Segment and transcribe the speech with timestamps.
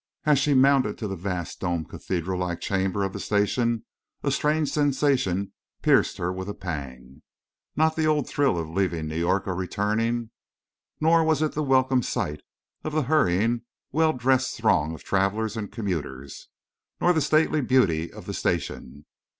[0.25, 3.85] As she mounted to the vast domed cathedral like chamber of the station
[4.23, 7.21] a strange sensation pierced her with a pang.
[7.75, 10.31] Not the old thrill of leaving New York or returning!
[10.99, 12.41] Nor was it the welcome sight
[12.83, 13.61] of the hurrying,
[13.91, 16.47] well dressed throng of travelers and commuters,
[16.99, 19.05] nor the stately beauty of the station.